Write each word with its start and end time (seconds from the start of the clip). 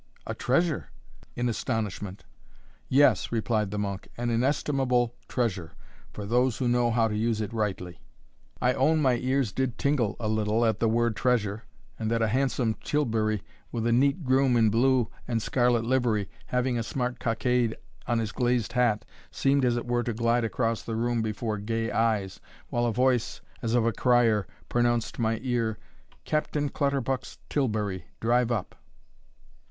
"A 0.25 0.33
treasure!" 0.33 0.89
echoed 1.37 1.37
I, 1.37 1.39
in 1.41 1.49
astonishment. 1.49 2.23
"Yes," 2.89 3.31
replied 3.31 3.69
the 3.69 3.77
monk, 3.77 4.07
"an 4.17 4.31
inestimable 4.31 5.13
treasure, 5.27 5.73
for 6.11 6.25
those 6.25 6.57
who 6.57 6.67
know 6.67 6.89
how 6.89 7.07
to 7.07 7.15
use 7.15 7.39
it 7.39 7.53
rightly." 7.53 8.01
I 8.59 8.73
own 8.73 8.99
my 8.99 9.17
ears 9.17 9.51
did 9.51 9.77
tingle 9.77 10.15
a 10.19 10.27
little 10.27 10.65
at 10.65 10.79
the 10.79 10.89
word 10.89 11.15
treasure, 11.15 11.65
and 11.99 12.09
that 12.09 12.23
a 12.23 12.29
handsome 12.29 12.77
tilbury, 12.83 13.43
with 13.71 13.85
a 13.85 13.91
neat 13.91 14.23
groom 14.23 14.57
in 14.57 14.71
blue 14.71 15.07
and 15.27 15.39
scarlet 15.39 15.85
livery, 15.85 16.27
having 16.47 16.79
a 16.79 16.83
smart 16.83 17.19
cockade 17.19 17.77
on 18.07 18.17
his 18.17 18.31
glazed 18.31 18.73
hat, 18.73 19.05
seemed 19.29 19.63
as 19.63 19.77
it 19.77 19.85
were 19.85 20.01
to 20.01 20.15
glide 20.15 20.43
across 20.43 20.81
the 20.81 20.95
room 20.95 21.21
before 21.21 21.59
gay 21.59 21.91
eyes, 21.91 22.39
while 22.69 22.87
a 22.87 22.91
voice, 22.91 23.39
as 23.61 23.75
of 23.75 23.85
a 23.85 23.93
crier, 23.93 24.47
pronounced 24.67 25.19
my 25.19 25.37
ear, 25.43 25.77
"Captain 26.25 26.69
Clutterbuck's 26.69 27.37
tilbury 27.49 28.05
drive 28.19 28.51
up." 28.51 28.73